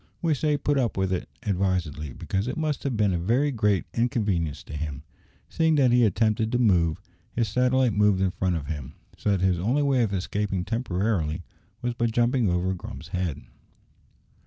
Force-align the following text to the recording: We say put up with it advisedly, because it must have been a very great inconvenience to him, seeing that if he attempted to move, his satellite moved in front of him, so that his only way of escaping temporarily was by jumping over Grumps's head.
We 0.19 0.33
say 0.33 0.57
put 0.57 0.79
up 0.79 0.97
with 0.97 1.13
it 1.13 1.29
advisedly, 1.43 2.11
because 2.13 2.47
it 2.47 2.57
must 2.57 2.81
have 2.81 2.97
been 2.97 3.13
a 3.13 3.19
very 3.19 3.51
great 3.51 3.85
inconvenience 3.93 4.63
to 4.63 4.75
him, 4.75 5.03
seeing 5.47 5.75
that 5.75 5.91
if 5.91 5.91
he 5.91 6.05
attempted 6.05 6.51
to 6.51 6.57
move, 6.57 6.99
his 7.33 7.47
satellite 7.49 7.93
moved 7.93 8.19
in 8.19 8.31
front 8.31 8.55
of 8.55 8.65
him, 8.65 8.95
so 9.15 9.29
that 9.29 9.41
his 9.41 9.59
only 9.59 9.83
way 9.83 10.01
of 10.01 10.11
escaping 10.11 10.65
temporarily 10.65 11.43
was 11.83 11.93
by 11.93 12.07
jumping 12.07 12.49
over 12.49 12.73
Grumps's 12.73 13.09
head. 13.11 13.41